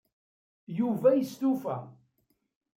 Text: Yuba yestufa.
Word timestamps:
Yuba 0.77 1.09
yestufa. 1.13 1.75